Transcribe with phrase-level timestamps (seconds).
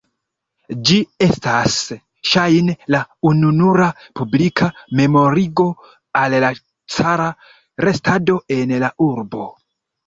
[0.89, 0.95] Ĝi
[1.25, 1.75] estas
[2.29, 3.03] ŝajne la
[3.33, 4.71] ununura publika
[5.03, 5.67] memorigo
[6.25, 6.53] al la
[6.99, 7.33] cara
[7.89, 9.51] restado en la urbo.